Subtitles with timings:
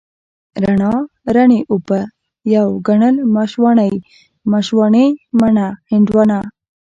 [0.63, 0.93] رڼا،
[1.35, 1.99] رڼې اوبه،
[2.53, 3.93] يو ګڼل، مشواڼۍ،
[4.51, 5.05] مشواڼې،
[5.39, 6.39] مڼه، هندواڼه،